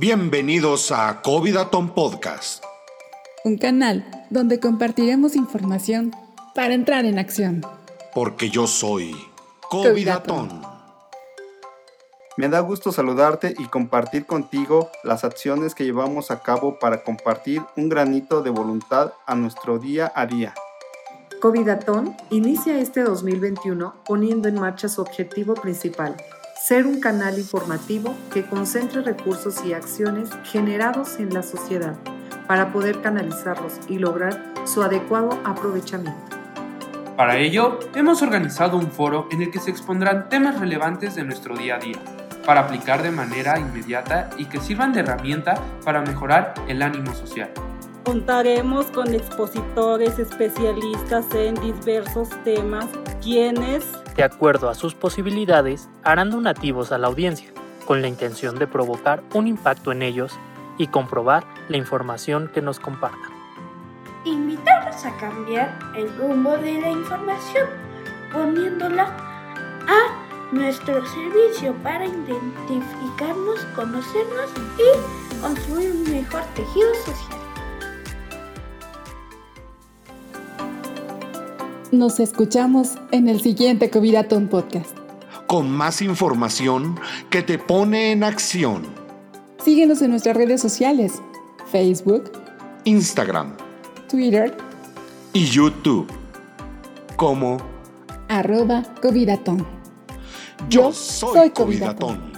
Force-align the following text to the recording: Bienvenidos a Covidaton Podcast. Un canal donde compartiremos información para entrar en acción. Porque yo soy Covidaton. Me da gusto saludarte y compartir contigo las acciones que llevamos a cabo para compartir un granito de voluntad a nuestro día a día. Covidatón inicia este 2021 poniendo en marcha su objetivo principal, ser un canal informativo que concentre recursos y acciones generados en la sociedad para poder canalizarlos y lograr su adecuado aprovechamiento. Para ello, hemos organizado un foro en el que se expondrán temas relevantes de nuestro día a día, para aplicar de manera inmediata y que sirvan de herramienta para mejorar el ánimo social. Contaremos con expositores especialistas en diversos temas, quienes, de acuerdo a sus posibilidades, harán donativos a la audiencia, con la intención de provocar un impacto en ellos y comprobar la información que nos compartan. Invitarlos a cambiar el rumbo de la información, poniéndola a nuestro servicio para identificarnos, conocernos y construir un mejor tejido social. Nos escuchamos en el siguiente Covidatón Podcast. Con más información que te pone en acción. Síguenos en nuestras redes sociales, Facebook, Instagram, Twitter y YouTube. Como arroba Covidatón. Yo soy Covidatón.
Bienvenidos 0.00 0.92
a 0.92 1.22
Covidaton 1.22 1.92
Podcast. 1.92 2.62
Un 3.44 3.58
canal 3.58 4.06
donde 4.30 4.60
compartiremos 4.60 5.34
información 5.34 6.12
para 6.54 6.74
entrar 6.74 7.04
en 7.04 7.18
acción. 7.18 7.62
Porque 8.14 8.48
yo 8.48 8.68
soy 8.68 9.16
Covidaton. 9.68 10.62
Me 12.36 12.48
da 12.48 12.60
gusto 12.60 12.92
saludarte 12.92 13.56
y 13.58 13.64
compartir 13.64 14.24
contigo 14.24 14.88
las 15.02 15.24
acciones 15.24 15.74
que 15.74 15.82
llevamos 15.82 16.30
a 16.30 16.44
cabo 16.44 16.78
para 16.78 17.02
compartir 17.02 17.60
un 17.76 17.88
granito 17.88 18.40
de 18.40 18.50
voluntad 18.50 19.14
a 19.26 19.34
nuestro 19.34 19.80
día 19.80 20.12
a 20.14 20.26
día. 20.26 20.54
Covidatón 21.40 22.16
inicia 22.30 22.78
este 22.78 23.02
2021 23.02 23.96
poniendo 24.06 24.46
en 24.46 24.60
marcha 24.60 24.88
su 24.88 25.02
objetivo 25.02 25.54
principal, 25.54 26.16
ser 26.60 26.86
un 26.86 27.00
canal 27.00 27.38
informativo 27.38 28.14
que 28.32 28.44
concentre 28.44 29.02
recursos 29.02 29.64
y 29.64 29.72
acciones 29.72 30.30
generados 30.44 31.18
en 31.18 31.32
la 31.32 31.42
sociedad 31.42 31.94
para 32.46 32.72
poder 32.72 33.00
canalizarlos 33.00 33.74
y 33.88 33.98
lograr 33.98 34.42
su 34.64 34.82
adecuado 34.82 35.38
aprovechamiento. 35.44 36.36
Para 37.16 37.36
ello, 37.36 37.78
hemos 37.94 38.22
organizado 38.22 38.76
un 38.76 38.90
foro 38.90 39.28
en 39.30 39.42
el 39.42 39.50
que 39.50 39.60
se 39.60 39.70
expondrán 39.70 40.28
temas 40.28 40.58
relevantes 40.58 41.14
de 41.14 41.24
nuestro 41.24 41.56
día 41.56 41.76
a 41.76 41.78
día, 41.78 41.98
para 42.44 42.60
aplicar 42.60 43.02
de 43.02 43.10
manera 43.10 43.58
inmediata 43.58 44.30
y 44.38 44.46
que 44.46 44.60
sirvan 44.60 44.92
de 44.92 45.00
herramienta 45.00 45.54
para 45.84 46.00
mejorar 46.00 46.54
el 46.68 46.82
ánimo 46.82 47.14
social. 47.14 47.50
Contaremos 48.08 48.86
con 48.86 49.14
expositores 49.14 50.18
especialistas 50.18 51.26
en 51.34 51.54
diversos 51.56 52.30
temas, 52.42 52.86
quienes, 53.22 53.84
de 54.16 54.22
acuerdo 54.22 54.70
a 54.70 54.74
sus 54.74 54.94
posibilidades, 54.94 55.90
harán 56.04 56.30
donativos 56.30 56.90
a 56.90 56.96
la 56.96 57.08
audiencia, 57.08 57.50
con 57.84 58.00
la 58.00 58.08
intención 58.08 58.58
de 58.58 58.66
provocar 58.66 59.22
un 59.34 59.46
impacto 59.46 59.92
en 59.92 60.00
ellos 60.00 60.32
y 60.78 60.86
comprobar 60.86 61.44
la 61.68 61.76
información 61.76 62.50
que 62.54 62.62
nos 62.62 62.80
compartan. 62.80 63.30
Invitarlos 64.24 65.04
a 65.04 65.14
cambiar 65.18 65.78
el 65.94 66.08
rumbo 66.16 66.56
de 66.56 66.80
la 66.80 66.88
información, 66.88 67.68
poniéndola 68.32 69.04
a 69.86 70.54
nuestro 70.54 71.04
servicio 71.04 71.74
para 71.82 72.06
identificarnos, 72.06 73.60
conocernos 73.76 74.50
y 74.78 75.42
construir 75.42 75.90
un 75.90 76.10
mejor 76.10 76.42
tejido 76.54 76.94
social. 77.04 77.37
Nos 81.90 82.20
escuchamos 82.20 82.98
en 83.12 83.28
el 83.28 83.40
siguiente 83.40 83.88
Covidatón 83.88 84.48
Podcast. 84.48 84.94
Con 85.46 85.70
más 85.70 86.02
información 86.02 87.00
que 87.30 87.42
te 87.42 87.58
pone 87.58 88.12
en 88.12 88.24
acción. 88.24 88.82
Síguenos 89.64 90.02
en 90.02 90.10
nuestras 90.10 90.36
redes 90.36 90.60
sociales, 90.60 91.14
Facebook, 91.72 92.30
Instagram, 92.84 93.56
Twitter 94.06 94.54
y 95.32 95.46
YouTube. 95.46 96.06
Como 97.16 97.56
arroba 98.28 98.82
Covidatón. 99.00 99.66
Yo 100.68 100.92
soy 100.92 101.48
Covidatón. 101.50 102.37